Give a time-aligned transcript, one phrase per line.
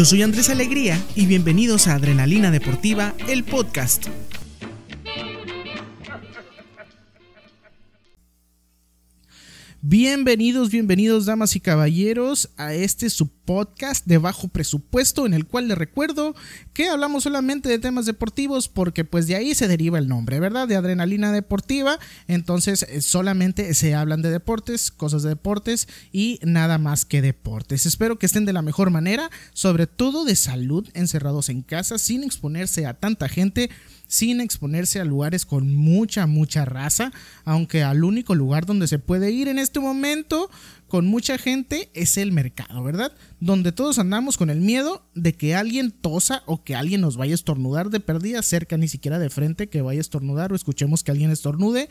[0.00, 4.06] Yo soy Andrés Alegría y bienvenidos a Adrenalina Deportiva, el podcast.
[10.02, 15.68] Bienvenidos, bienvenidos damas y caballeros a este su podcast de bajo presupuesto en el cual
[15.68, 16.34] les recuerdo
[16.72, 20.66] que hablamos solamente de temas deportivos porque pues de ahí se deriva el nombre, ¿verdad?
[20.66, 26.78] De adrenalina deportiva, entonces eh, solamente se hablan de deportes, cosas de deportes y nada
[26.78, 27.84] más que deportes.
[27.84, 32.24] Espero que estén de la mejor manera, sobre todo de salud, encerrados en casa, sin
[32.24, 33.68] exponerse a tanta gente
[34.06, 37.12] sin exponerse a lugares con mucha, mucha raza,
[37.44, 39.89] aunque al único lugar donde se puede ir en este momento
[40.88, 43.12] con mucha gente es el mercado, ¿verdad?
[43.38, 47.32] Donde todos andamos con el miedo de que alguien tosa o que alguien nos vaya
[47.32, 51.04] a estornudar de perdida cerca, ni siquiera de frente, que vaya a estornudar o escuchemos
[51.04, 51.88] que alguien estornude,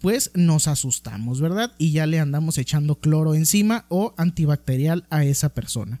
[0.00, 1.72] pues nos asustamos, ¿verdad?
[1.78, 6.00] Y ya le andamos echando cloro encima o antibacterial a esa persona.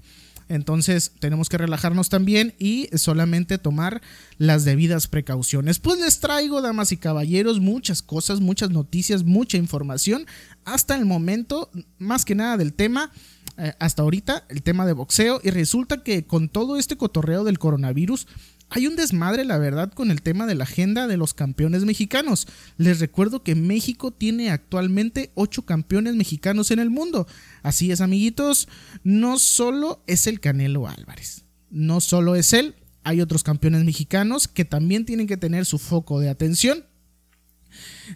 [0.50, 4.02] Entonces tenemos que relajarnos también y solamente tomar
[4.36, 5.78] las debidas precauciones.
[5.78, 10.26] Pues les traigo, damas y caballeros, muchas cosas, muchas noticias, mucha información.
[10.64, 13.12] Hasta el momento, más que nada del tema,
[13.58, 15.40] eh, hasta ahorita, el tema de boxeo.
[15.44, 18.26] Y resulta que con todo este cotorreo del coronavirus,
[18.70, 22.46] hay un desmadre, la verdad, con el tema de la agenda de los campeones mexicanos.
[22.76, 27.26] Les recuerdo que México tiene actualmente 8 campeones mexicanos en el mundo.
[27.62, 28.68] Así es, amiguitos,
[29.02, 34.64] no solo es el Canelo Álvarez, no solo es él, hay otros campeones mexicanos que
[34.64, 36.84] también tienen que tener su foco de atención.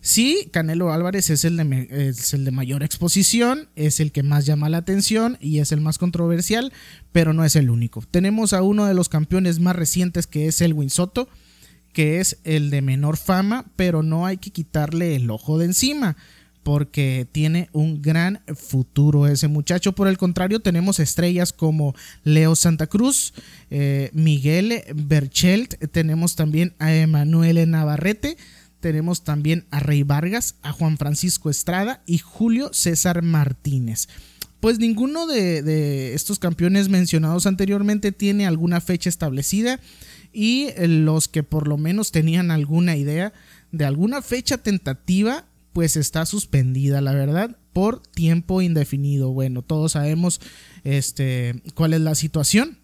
[0.01, 4.47] Sí, Canelo Álvarez es el, de, es el de mayor exposición, es el que más
[4.47, 6.73] llama la atención y es el más controversial,
[7.13, 8.03] pero no es el único.
[8.11, 11.29] Tenemos a uno de los campeones más recientes que es Elwin Soto,
[11.93, 16.17] que es el de menor fama, pero no hay que quitarle el ojo de encima
[16.65, 19.93] porque tiene un gran futuro ese muchacho.
[19.93, 23.35] Por el contrario, tenemos estrellas como Leo Santa Cruz,
[23.71, 28.37] eh, Miguel Berchelt, tenemos también a Emanuele Navarrete,
[28.85, 34.09] tenemos también a Rey Vargas, a Juan Francisco Estrada y Julio César Martínez.
[34.61, 39.81] Pues ninguno de, estos campeones mencionados anteriormente tiene alguna fecha establecida
[40.35, 43.33] y los que por lo menos tenían alguna idea
[43.73, 49.33] de alguna fecha tentativa, pues está suspendida, la verdad, por tiempo indefinido.
[49.33, 50.43] Bueno, todos sabemos
[50.83, 52.84] este, cuál es la situación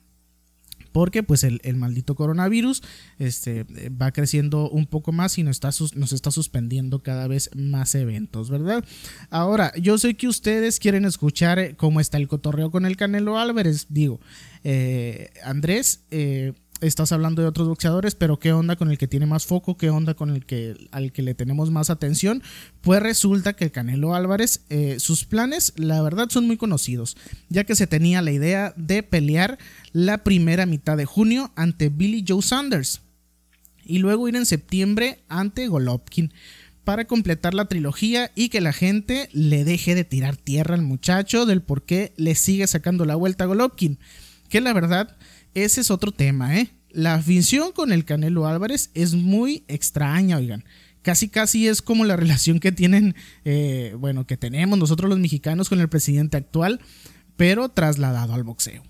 [0.92, 2.82] porque pues el, maldito coronavirus
[3.18, 7.94] este, va creciendo un poco más y nos está, nos está suspendiendo cada vez más
[7.94, 8.84] eventos, ¿verdad?
[9.30, 13.86] Ahora, yo sé que ustedes quieren escuchar cómo está el cotorreo con el Canelo Álvarez,
[13.88, 14.20] digo,
[14.64, 19.26] eh, Andrés, eh, estás hablando de otros boxeadores, pero ¿qué onda con el que tiene
[19.26, 19.76] más foco?
[19.76, 22.42] ¿Qué onda con el que al que le tenemos más atención?
[22.80, 27.16] Pues resulta que el Canelo Álvarez, eh, sus planes, la verdad, son muy conocidos,
[27.48, 29.58] ya que se tenía la idea de pelear
[29.92, 33.00] la primera mitad de junio ante Billy Joe Sanders
[33.84, 36.32] y luego ir en septiembre ante Golovkin
[36.84, 41.46] para completar la trilogía y que la gente le deje de tirar tierra al muchacho
[41.46, 43.98] del por qué le sigue sacando la vuelta a Golovkin.
[44.48, 45.16] Que la verdad,
[45.54, 46.70] ese es otro tema, ¿eh?
[46.90, 50.64] La afición con el Canelo Álvarez es muy extraña, oigan.
[51.02, 55.68] Casi, casi es como la relación que tienen, eh, bueno, que tenemos nosotros los mexicanos
[55.68, 56.80] con el presidente actual,
[57.36, 58.82] pero trasladado al boxeo.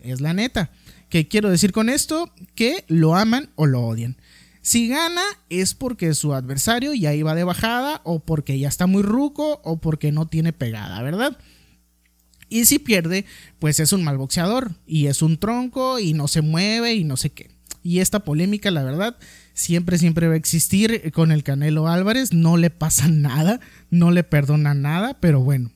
[0.00, 0.70] Es la neta.
[1.08, 2.32] ¿Qué quiero decir con esto?
[2.54, 4.16] Que lo aman o lo odian.
[4.60, 9.02] Si gana es porque su adversario ya iba de bajada o porque ya está muy
[9.02, 11.38] ruco o porque no tiene pegada, ¿verdad?
[12.48, 13.24] Y si pierde,
[13.58, 17.16] pues es un mal boxeador y es un tronco y no se mueve y no
[17.16, 17.50] sé qué.
[17.82, 19.16] Y esta polémica, la verdad,
[19.54, 22.32] siempre, siempre va a existir con el Canelo Álvarez.
[22.32, 23.60] No le pasa nada,
[23.90, 25.70] no le perdona nada, pero bueno.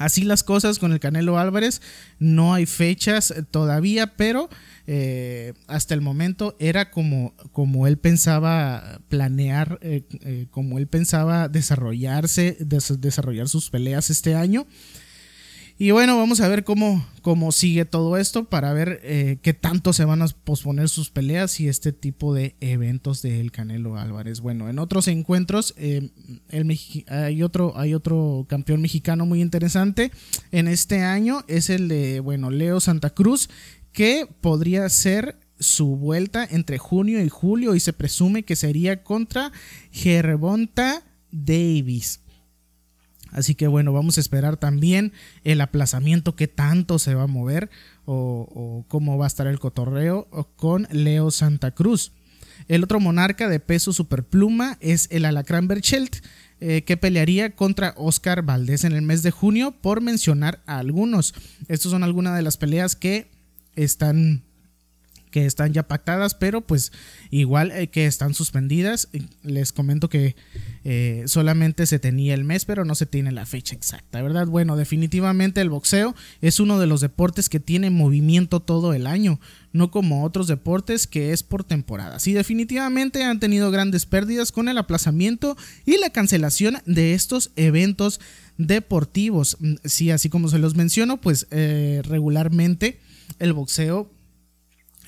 [0.00, 1.82] Así las cosas con el Canelo Álvarez.
[2.18, 4.48] No hay fechas todavía, pero
[4.86, 11.48] eh, hasta el momento era como, como él pensaba planear, eh, eh, como él pensaba
[11.48, 14.66] desarrollarse, desarrollar sus peleas este año.
[15.82, 19.94] Y bueno, vamos a ver cómo, cómo sigue todo esto para ver eh, qué tanto
[19.94, 24.42] se van a posponer sus peleas y este tipo de eventos del Canelo Álvarez.
[24.42, 26.10] Bueno, en otros encuentros eh,
[27.08, 30.10] hay, otro, hay otro campeón mexicano muy interesante
[30.52, 33.48] en este año, es el de, bueno, Leo Santa Cruz,
[33.90, 39.50] que podría ser su vuelta entre junio y julio y se presume que sería contra
[39.90, 42.20] Gervonta Davis.
[43.30, 45.12] Así que bueno, vamos a esperar también
[45.44, 47.70] el aplazamiento que tanto se va a mover
[48.04, 52.12] o, cómo va a estar el cotorreo con Leo Santa Cruz.
[52.68, 56.16] El otro monarca de peso superpluma es el Alacrán Berchelt,
[56.60, 61.34] eh, que pelearía contra Oscar Valdés en el mes de junio, por mencionar a algunos.
[61.68, 63.30] Estas son algunas de las peleas que
[63.76, 64.42] están
[65.30, 66.92] que están ya pactadas, pero pues
[67.30, 69.08] igual eh, que están suspendidas.
[69.42, 70.36] Les comento que
[70.84, 74.46] eh, solamente se tenía el mes, pero no se tiene la fecha exacta, ¿verdad?
[74.46, 79.40] Bueno, definitivamente el boxeo es uno de los deportes que tiene movimiento todo el año,
[79.72, 82.26] no como otros deportes que es por temporadas.
[82.26, 85.56] Y definitivamente han tenido grandes pérdidas con el aplazamiento
[85.86, 88.20] y la cancelación de estos eventos
[88.58, 89.56] deportivos.
[89.60, 92.98] Mm, sí, así como se los menciono, pues eh, regularmente
[93.38, 94.10] el boxeo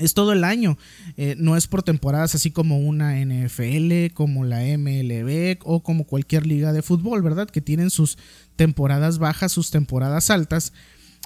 [0.03, 0.79] es todo el año,
[1.17, 6.47] eh, no es por temporadas así como una NFL, como la MLB o como cualquier
[6.47, 7.49] liga de fútbol, ¿verdad?
[7.49, 8.19] Que tienen sus
[8.57, 10.73] temporadas bajas, sus temporadas altas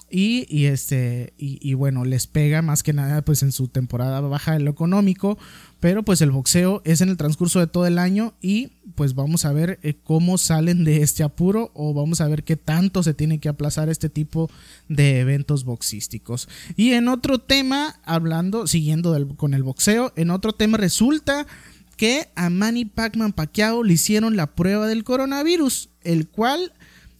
[0.09, 4.61] y, este, y, bueno, les pega más que nada pues en su temporada baja de
[4.61, 5.37] lo económico,
[5.81, 9.45] pero pues el boxeo es en el transcurso de todo el año y pues vamos
[9.45, 13.15] a ver eh, cómo salen de este apuro o vamos a ver qué tanto se
[13.15, 14.49] tiene que aplazar este tipo
[14.89, 16.49] de eventos boxísticos.
[16.77, 21.49] Y en otro tema, hablando, siguiendo con el boxeo, en otro tema resulta
[21.97, 26.73] que a Manny Pacman Pacquiao le hicieron la prueba del coronavirus, el cual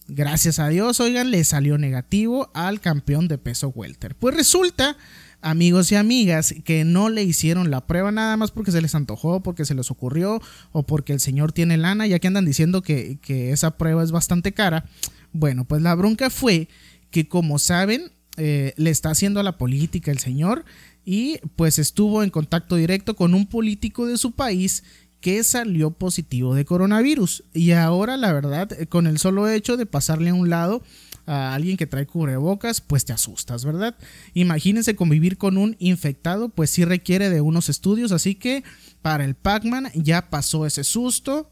[0.09, 4.15] Gracias a Dios, oigan, le salió negativo al campeón de peso welter.
[4.15, 4.95] Pues resulta,
[5.41, 9.43] amigos y amigas, que no le hicieron la prueba nada más porque se les antojó,
[9.43, 13.19] porque se les ocurrió o porque el señor tiene lana, ya que andan diciendo que,
[13.27, 14.85] esa prueba es bastante cara.
[15.33, 16.69] Bueno, pues la bronca fue
[17.11, 20.63] que como saben, eh, le está haciendo a la política el señor
[21.03, 24.83] y pues estuvo en contacto directo con un político de su país
[25.21, 27.43] que salió positivo de coronavirus.
[27.53, 30.83] Y ahora, la verdad, con el solo hecho de pasarle a un lado
[31.25, 33.95] a alguien que trae cubrebocas, pues te asustas, ¿verdad?
[34.33, 38.63] Imagínense convivir con un infectado, pues sí requiere de unos estudios, así que
[39.01, 41.51] para el Pac-Man ya pasó ese susto,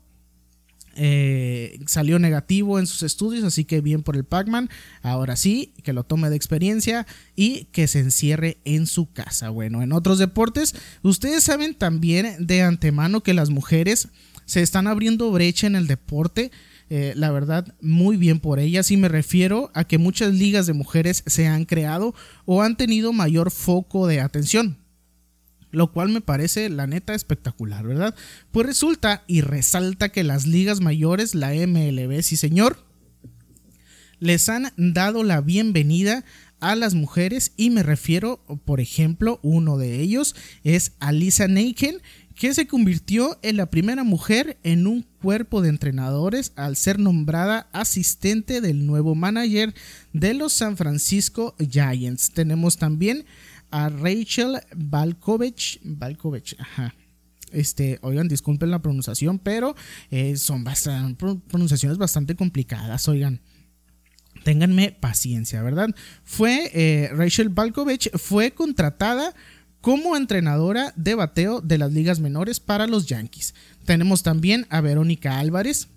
[0.95, 4.69] eh, salió negativo en sus estudios, así que bien por el Pac-Man.
[5.01, 7.06] Ahora sí, que lo tome de experiencia
[7.36, 9.50] y que se encierre en su casa.
[9.50, 14.09] Bueno, en otros deportes, ustedes saben también de antemano que las mujeres
[14.45, 16.51] se están abriendo brecha en el deporte.
[16.89, 18.92] Eh, la verdad, muy bien por ellas.
[18.92, 22.13] Y me refiero a que muchas ligas de mujeres se han creado
[22.45, 24.84] o han tenido mayor foco de atención
[25.75, 28.16] lo cual me parece la neta espectacular, ¿verdad?
[28.51, 32.77] Pues resulta y resalta que las ligas mayores, la MLB, sí señor,
[34.19, 36.24] les han dado la bienvenida
[36.62, 41.98] a las mujeres y me refiero, por ejemplo, uno de ellos es Alisa Naken,
[42.36, 47.69] que se convirtió en la primera mujer en un cuerpo de entrenadores al ser nombrada
[47.71, 49.74] asistente del nuevo manager
[50.13, 52.31] de los San Francisco Giants.
[52.31, 53.25] Tenemos también
[53.71, 55.79] a Rachel Balkovich.
[55.83, 56.94] Balkovich, ajá.
[57.51, 59.75] Este, oigan, disculpen la pronunciación, pero
[60.12, 63.41] eh, son bastante, pronunciaciones bastante complicadas, oigan.
[64.44, 65.89] Ténganme paciencia, ¿verdad?
[66.23, 69.33] Fue eh, Rachel Balkovich fue contratada
[69.81, 73.56] como entrenadora de bateo de las ligas menores para los Yankees.
[73.85, 75.89] Tenemos también a Verónica Álvarez,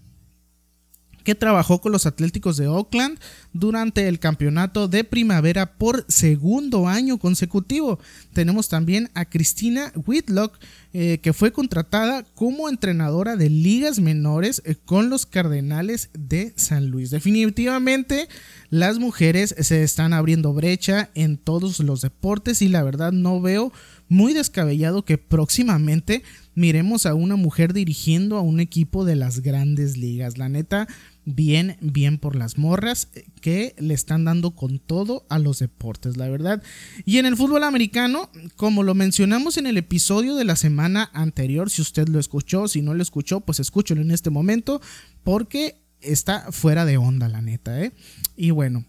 [1.28, 3.18] que trabajó con los Atléticos de Oakland
[3.52, 7.98] durante el campeonato de primavera por segundo año consecutivo.
[8.32, 10.58] Tenemos también a Cristina Whitlock,
[10.94, 16.88] eh, que fue contratada como entrenadora de ligas menores eh, con los Cardenales de San
[16.88, 17.10] Luis.
[17.10, 18.26] Definitivamente,
[18.70, 23.70] las mujeres se están abriendo brecha en todos los deportes y la verdad no veo
[24.08, 26.22] muy descabellado que próximamente
[26.54, 30.38] miremos a una mujer dirigiendo a un equipo de las grandes ligas.
[30.38, 30.88] La neta,
[31.34, 33.08] bien, bien por las morras
[33.42, 36.62] que le están dando con todo a los deportes, la verdad.
[37.04, 41.68] Y en el fútbol americano, como lo mencionamos en el episodio de la semana anterior,
[41.70, 44.80] si usted lo escuchó, si no lo escuchó, pues escúchelo en este momento,
[45.22, 47.92] porque está fuera de onda, la neta, ¿eh?
[48.36, 48.86] Y bueno,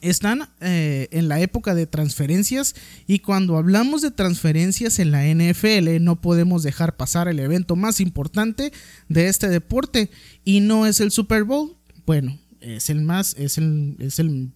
[0.00, 2.74] están eh, en la época de transferencias
[3.06, 8.00] y cuando hablamos de transferencias en la NFL no podemos dejar pasar el evento más
[8.00, 8.72] importante
[9.08, 10.10] de este deporte
[10.44, 11.76] y no es el Super Bowl.
[12.06, 14.52] Bueno, es el más, es el, es el,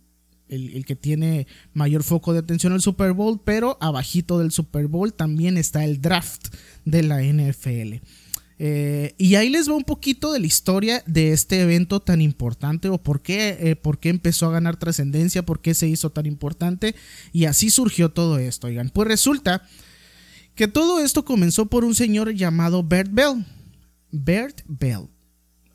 [0.49, 5.13] el que tiene mayor foco de atención al Super Bowl, pero abajito del Super Bowl
[5.13, 8.05] también está el draft de la NFL.
[8.59, 12.89] Eh, y ahí les va un poquito de la historia de este evento tan importante
[12.89, 16.27] o por qué, eh, por qué empezó a ganar trascendencia, por qué se hizo tan
[16.27, 16.95] importante
[17.33, 18.69] y así surgió todo esto.
[18.69, 19.67] Oigan, pues resulta
[20.55, 23.45] que todo esto comenzó por un señor llamado Bert Bell.
[24.11, 25.09] Bert Bell.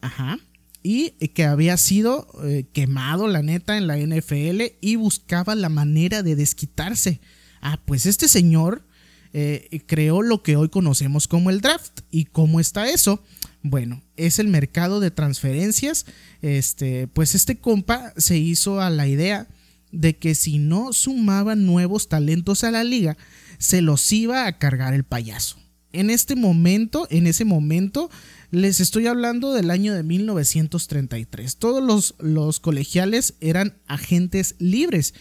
[0.01, 0.39] Ajá.
[0.83, 6.23] Y que había sido eh, quemado, la neta, en la NFL y buscaba la manera
[6.23, 7.19] de desquitarse.
[7.59, 8.86] Ah, pues este señor
[9.33, 12.01] eh, creó lo que hoy conocemos como el draft.
[12.11, 13.23] ¿Y cómo está eso?
[13.63, 16.05] Bueno, es el mercado de transferencias.
[16.41, 19.47] Este, pues este compa se hizo a la idea
[19.91, 23.17] de que si no sumaban nuevos talentos a la liga,
[23.57, 25.57] se los iba a cargar el payaso.
[25.93, 28.09] En este momento, en ese momento,
[28.51, 31.57] les estoy hablando del año de 1933.
[31.57, 35.13] Todos los, los colegiales eran agentes libres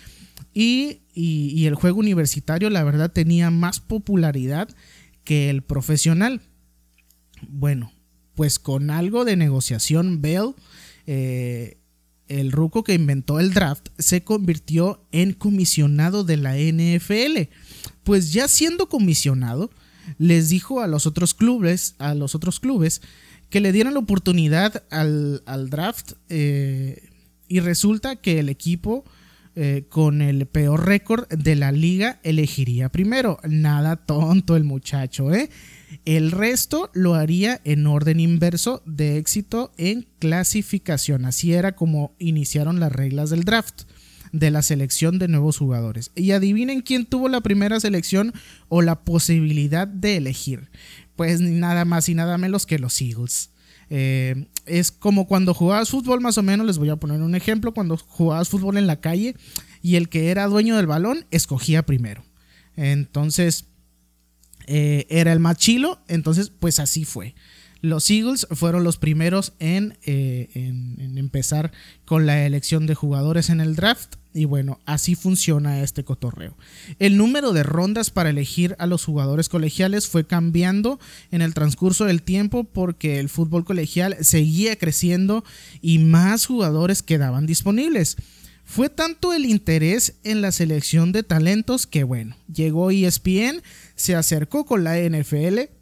[0.52, 4.69] y, y el juego universitario, la verdad, tenía más popularidad
[5.25, 6.40] que el profesional.
[7.49, 7.93] Bueno,
[8.37, 10.55] pues con algo de negociación, Bell,
[11.07, 11.78] eh,
[12.28, 17.49] el ruco que inventó el draft, se convirtió en comisionado de la NFL.
[18.05, 19.71] Pues ya siendo comisionado,
[20.19, 23.00] les dijo a los otros clubes, a los otros clubes,
[23.49, 26.12] que le dieran la oportunidad al, draft.
[26.28, 27.11] Eh,
[27.49, 29.05] y resulta que el equipo
[29.58, 33.38] eh, con el peor récord de la liga elegiría primero.
[33.48, 35.48] Nada tonto el muchacho, ¿eh?
[36.04, 41.25] El resto lo haría en orden inverso de éxito en clasificación.
[41.25, 43.84] Así era como iniciaron las reglas del draft
[44.30, 46.10] de la selección de nuevos jugadores.
[46.14, 48.34] Y adivinen quién tuvo la primera selección
[48.68, 50.68] o la posibilidad de elegir.
[51.16, 53.50] Pues nada más y nada menos que los Eagles.
[53.90, 57.73] Eh, es como cuando jugabas fútbol, más o menos, les voy a poner un ejemplo,
[57.73, 59.37] cuando jugabas fútbol en la calle
[59.83, 62.25] y el que era dueño del balón escogía primero.
[62.75, 63.66] Entonces,
[64.66, 67.35] eh, era el más chilo, entonces pues así fue.
[67.83, 71.73] Los Eagles fueron los primeros en, eh, en, empezar
[72.04, 74.16] con la elección de jugadores en el draft.
[74.33, 76.56] Y bueno, así funciona este cotorreo.
[76.99, 82.04] El número de rondas para elegir a los jugadores colegiales fue cambiando en el transcurso
[82.04, 85.42] del tiempo porque el fútbol colegial seguía creciendo
[85.80, 88.16] y más jugadores quedaban disponibles.
[88.64, 93.62] Fue tanto el interés en la selección de talentos que bueno, llegó ESPN,
[93.95, 95.75] se acercó con la NFL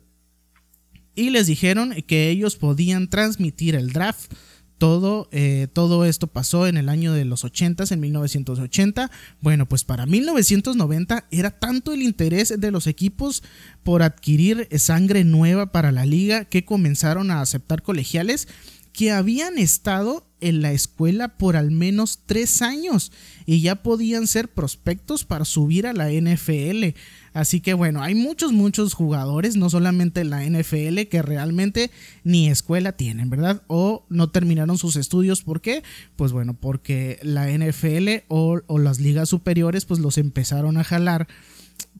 [1.14, 4.32] y les dijeron que ellos podían transmitir el draft.
[4.78, 9.10] Todo, eh, todo esto pasó en el año de los 80, en 1980.
[9.40, 13.44] Bueno, pues para 1990 era tanto el interés de los equipos
[13.84, 18.48] por adquirir sangre nueva para la liga que comenzaron a aceptar colegiales
[18.94, 23.12] que habían estado en la escuela por al menos tres años
[23.44, 26.94] y ya podían ser prospectos para subir a la NFL.
[27.34, 31.90] Así que bueno, hay muchos, muchos jugadores, no solamente en la NFL, que realmente
[32.22, 33.62] ni escuela tienen, ¿verdad?
[33.66, 35.42] O no terminaron sus estudios.
[35.42, 35.82] ¿Por qué?
[36.16, 41.26] Pues bueno, porque la NFL o, o las ligas superiores pues los empezaron a jalar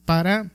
[0.05, 0.51] para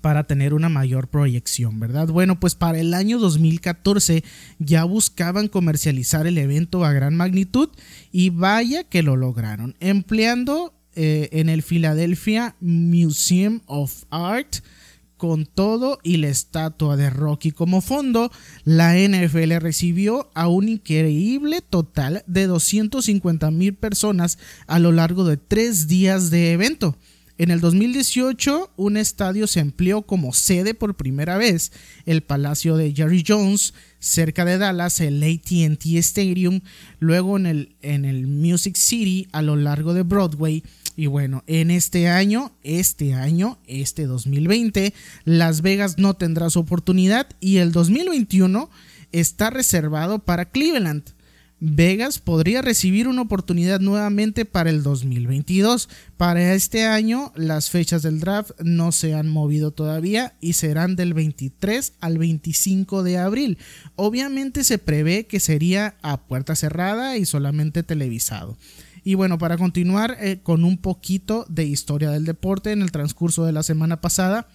[0.00, 2.08] para tener una mayor proyección, ¿verdad?
[2.08, 4.24] Bueno, pues para el año 2014
[4.58, 7.68] ya buscaban comercializar el evento a gran magnitud
[8.10, 14.56] y vaya que lo lograron, empleando eh, en el Philadelphia Museum of Art
[15.22, 18.32] con todo y la estatua de Rocky como fondo,
[18.64, 25.36] la NFL recibió a un increíble total de 250 mil personas a lo largo de
[25.36, 26.96] tres días de evento.
[27.38, 31.72] En el 2018, un estadio se empleó como sede por primera vez,
[32.04, 36.60] el Palacio de Jerry Jones, cerca de Dallas, el ATT Stadium,
[37.00, 40.62] luego en el, en el Music City a lo largo de Broadway.
[40.94, 44.92] Y bueno, en este año, este año, este 2020,
[45.24, 48.68] Las Vegas no tendrá su oportunidad y el 2021
[49.10, 51.04] está reservado para Cleveland.
[51.64, 55.88] Vegas podría recibir una oportunidad nuevamente para el 2022.
[56.16, 61.14] Para este año las fechas del draft no se han movido todavía y serán del
[61.14, 63.58] 23 al 25 de abril.
[63.94, 68.58] Obviamente se prevé que sería a puerta cerrada y solamente televisado.
[69.04, 73.44] Y bueno, para continuar eh, con un poquito de historia del deporte en el transcurso
[73.44, 74.48] de la semana pasada,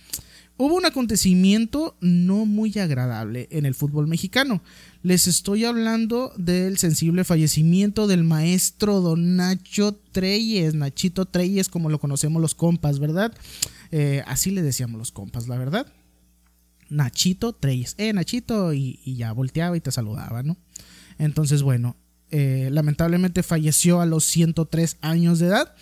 [0.59, 4.63] Hubo un acontecimiento no muy agradable en el fútbol mexicano.
[5.03, 11.99] Les estoy hablando del sensible fallecimiento del maestro Don Nacho Treyes, Nachito Treyes, como lo
[11.99, 13.37] conocemos los compas, ¿verdad?
[13.91, 15.93] Eh, así le decíamos los compas, la verdad.
[16.89, 20.57] Nachito Treyes, eh, Nachito, y, ya volteaba y te saludaba, ¿no?
[21.19, 21.97] Entonces, bueno,
[22.31, 25.75] eh, lamentablemente falleció a los 103 años de edad.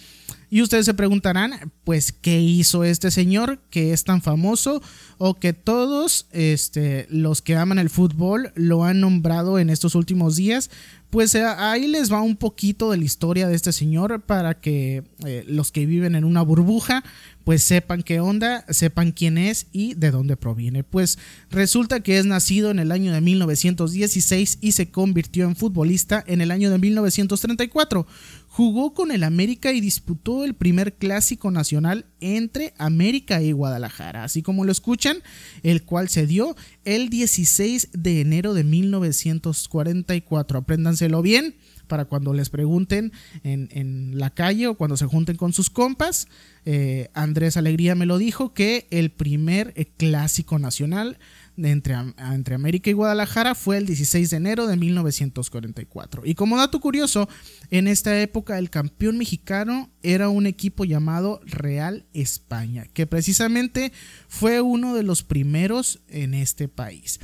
[0.55, 4.81] Y ustedes se preguntarán, pues, ¿qué hizo este señor que es tan famoso
[5.17, 10.37] o que todos este, los que aman el fútbol lo han nombrado en estos últimos
[10.37, 10.69] días?
[11.09, 15.03] Pues eh, ahí les va un poquito de la historia de este señor para que
[15.25, 17.03] eh, los que viven en una burbuja
[17.45, 20.83] pues sepan qué onda, sepan quién es y de dónde proviene.
[20.83, 21.19] Pues
[21.51, 26.41] resulta que es nacido en el año de 1916 y se convirtió en futbolista en
[26.41, 28.07] el año de 1934.
[28.55, 34.43] Jugó con el América y disputó el primer clásico nacional entre América y Guadalajara, así
[34.43, 35.17] como lo escuchan,
[35.61, 40.59] el cual se dio el 16 de enero de 1944.
[40.59, 41.55] Apréndanselo bien
[41.87, 43.11] para cuando les pregunten
[43.43, 46.29] en, la calle o cuando se junten con sus compas.
[46.63, 51.19] Eh, Andrés Alegría me lo dijo que el primer eh, clásico nacional
[51.57, 56.23] entre, entre América y Guadalajara fue el 16 de enero de 1944.
[56.25, 57.29] Y como dato curioso,
[57.71, 63.91] en esta época el campeón mexicano era un equipo llamado Real España, que precisamente
[64.27, 67.19] fue uno de los primeros en este país.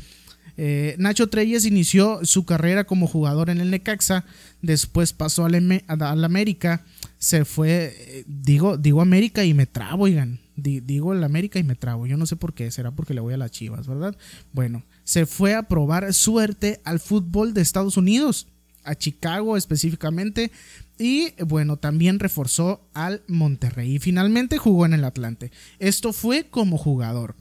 [0.58, 4.26] Eh, Nacho Treyes inició su carrera como jugador en el Necaxa,
[4.62, 6.86] después pasó al, al América,
[7.18, 11.76] se fue, eh, digo, digo América y me trabo, oigan, digo el América y me
[11.76, 14.16] trabo, yo no sé por qué, será porque le voy a las Chivas, ¿verdad?
[14.54, 18.48] Bueno, se fue a probar suerte al fútbol de Estados Unidos,
[18.84, 20.52] a Chicago específicamente,
[20.98, 25.52] y bueno, también reforzó al Monterrey y finalmente jugó en el Atlante.
[25.80, 27.36] Esto fue como jugador.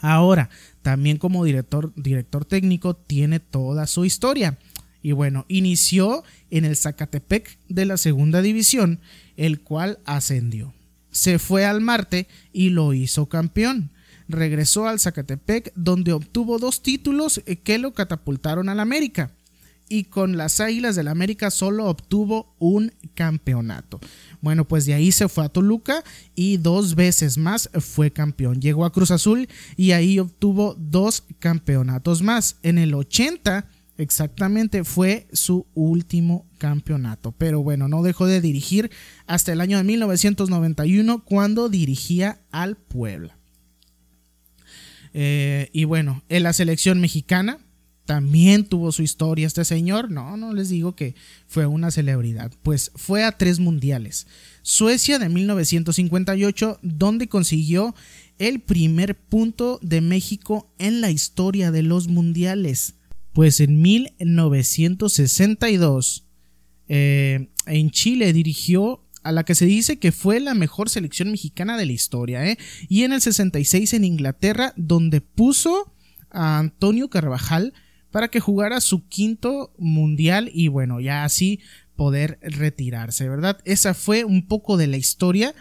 [0.00, 0.50] Ahora,
[0.82, 4.58] también como director, director técnico tiene toda su historia.
[5.00, 9.00] Y bueno, inició en el Zacatepec de la segunda división,
[9.36, 10.74] el cual ascendió.
[11.14, 13.90] Se fue al Marte y lo hizo campeón.
[14.28, 19.30] Regresó al Zacatepec donde obtuvo dos títulos que lo catapultaron al América
[19.88, 24.00] y con las Águilas del América solo obtuvo un campeonato.
[24.40, 26.02] Bueno, pues de ahí se fue a Toluca
[26.34, 28.60] y dos veces más fue campeón.
[28.60, 32.56] Llegó a Cruz Azul y ahí obtuvo dos campeonatos más.
[32.62, 37.32] En el 80 exactamente fue su último campeonato.
[37.32, 38.90] Pero bueno, no dejó de dirigir
[39.26, 43.36] hasta el año de 1991 cuando dirigía al Puebla.
[45.12, 47.58] Eh, y bueno, en la selección mexicana
[48.04, 50.10] también tuvo su historia este señor.
[50.10, 51.14] No, no les digo que
[51.46, 52.52] fue una celebridad.
[52.62, 54.26] Pues fue a tres mundiales.
[54.62, 57.94] Suecia de 1958, donde consiguió
[58.38, 62.94] el primer punto de México en la historia de los mundiales.
[63.34, 66.26] Pues en 1962,
[66.88, 71.76] eh, en Chile dirigió a la que se dice que fue la mejor selección mexicana
[71.76, 72.46] de la historia.
[72.46, 72.58] ¿eh?
[72.88, 75.92] Y en el 66 en Inglaterra, donde puso
[76.30, 77.72] a Antonio Carvajal
[78.12, 81.58] para que jugara su quinto mundial y bueno, ya así
[81.96, 83.58] poder retirarse, ¿verdad?
[83.64, 85.54] Esa fue un poco de la historia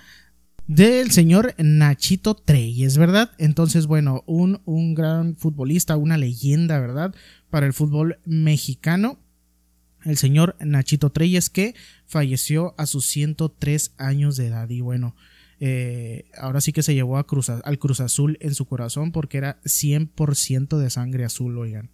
[0.67, 3.31] del señor Nachito Treyes, ¿verdad?
[3.37, 7.13] Entonces, bueno, un, un gran futbolista, una leyenda, ¿verdad?
[7.53, 9.19] Para el fútbol mexicano
[10.05, 11.75] el señor Nachito Treyes que
[12.07, 14.67] falleció a sus 103 años de edad.
[14.71, 15.15] Y bueno
[15.59, 19.37] eh, ahora sí que se llevó a Cruz, al Cruz Azul en su corazón porque
[19.37, 21.91] era 100% de sangre azul oigan.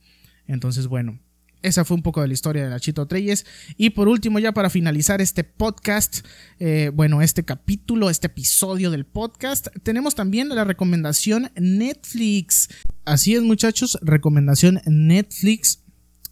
[0.48, 1.20] Entonces, bueno,
[1.62, 3.46] esa fue un poco de la historia de Nachito Treyes.
[3.78, 6.26] Y por último, ya para finalizar este podcast,
[6.60, 12.70] eh, bueno, este capítulo, este episodio del podcast, tenemos también la recomendación Netflix.
[13.06, 15.84] Así es, muchachos, recomendación Netflix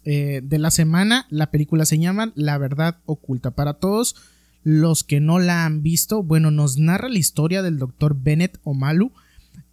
[0.04, 1.26] eh, de la semana.
[1.28, 3.50] La película se llama La verdad oculta.
[3.50, 4.16] Para todos
[4.64, 9.12] los que no la han visto, bueno, nos narra la historia del doctor Bennett Omalu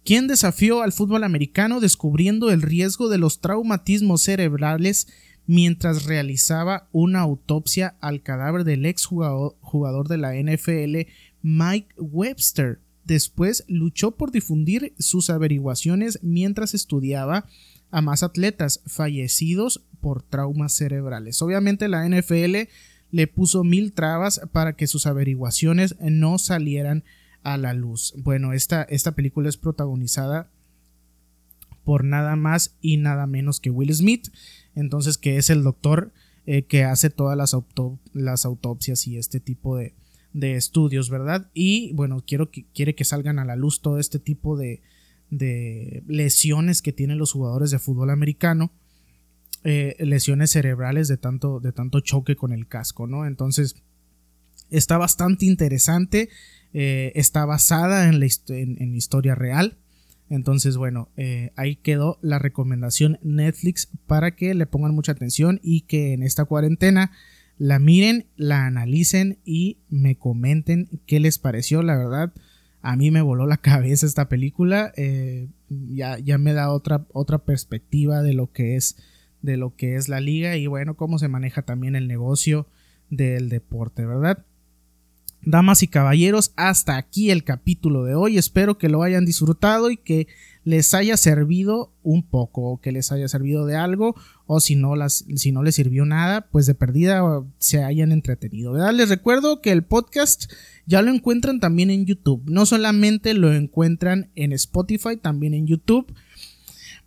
[0.06, 5.08] quien desafió al fútbol americano descubriendo el riesgo de los traumatismos cerebrales
[5.46, 11.10] mientras realizaba una autopsia al cadáver del ex jugador, de la NFL
[11.42, 12.80] Mike Webster.
[13.04, 17.46] Después luchó por difundir sus averiguaciones mientras estudiaba
[17.90, 21.40] a más atletas fallecidos por traumas cerebrales.
[21.40, 22.68] Obviamente la NFL
[23.12, 27.04] le puso mil trabas para que sus averiguaciones no salieran
[27.44, 28.12] a la luz.
[28.18, 30.50] Bueno, esta, esta película es protagonizada
[31.84, 34.28] por nada más y nada menos que Will Smith,
[34.76, 36.12] entonces que es el doctor
[36.46, 37.56] eh, que hace todas las,
[38.12, 39.94] las, autopsias y este tipo de,
[40.32, 41.50] de, estudios, ¿verdad?
[41.54, 44.80] Y bueno, quiero que, quiere que salgan a la luz todo este tipo de,
[45.30, 48.70] de lesiones que tienen los jugadores de fútbol americano.
[49.64, 53.26] Eh, lesiones cerebrales de tanto, de tanto choque con el casco, ¿no?
[53.26, 53.74] Entonces,
[54.70, 56.28] está bastante interesante.
[56.72, 59.78] Eh, está basada en la en, historia real.
[60.28, 65.82] Entonces, bueno, eh, ahí quedó la recomendación Netflix para que le pongan mucha atención y
[65.82, 67.12] que en esta cuarentena
[67.58, 71.82] la miren, la analicen y me comenten qué les pareció.
[71.82, 72.32] La verdad,
[72.82, 74.92] a mí me voló la cabeza esta película.
[74.96, 78.96] Eh, ya, ya me da otra, otra perspectiva de lo que es
[79.42, 82.66] de lo que es la liga y bueno, cómo se maneja también el negocio
[83.10, 84.44] del deporte, ¿verdad?
[85.46, 88.36] Damas y caballeros, hasta aquí el capítulo de hoy.
[88.36, 90.26] Espero que lo hayan disfrutado y que
[90.64, 94.96] les haya servido un poco, o que les haya servido de algo, o si no,
[94.96, 97.22] las, si no les sirvió nada, pues de perdida
[97.58, 98.74] se hayan entretenido.
[98.90, 100.50] Les recuerdo que el podcast
[100.84, 102.42] ya lo encuentran también en YouTube.
[102.46, 106.12] No solamente lo encuentran en Spotify, también en YouTube.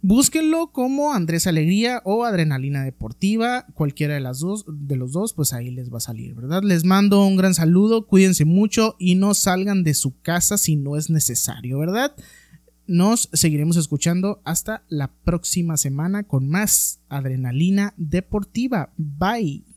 [0.01, 5.51] Búsquenlo como Andrés Alegría o Adrenalina Deportiva, cualquiera de las dos, de los dos, pues
[5.51, 6.63] ahí les va a salir, ¿verdad?
[6.63, 10.95] Les mando un gran saludo, cuídense mucho y no salgan de su casa si no
[10.95, 12.15] es necesario, ¿verdad?
[12.88, 18.93] Nos seguiremos escuchando hasta la próxima semana con más Adrenalina Deportiva.
[18.97, 19.68] Bye.